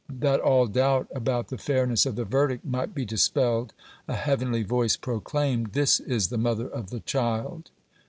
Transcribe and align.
That 0.09 0.39
all 0.39 0.65
doubt 0.65 1.09
about 1.13 1.49
the 1.49 1.59
fairness 1.59 2.07
of 2.07 2.15
the 2.15 2.25
verdict 2.25 2.65
might 2.65 2.95
be 2.95 3.05
dispelled, 3.05 3.71
a 4.07 4.15
heavenly 4.15 4.63
voice 4.63 4.97
proclaimed: 4.97 5.73
"This 5.73 5.99
is 5.99 6.29
the 6.29 6.39
mother 6.39 6.67
of 6.67 6.89
the 6.89 7.01
child." 7.01 7.69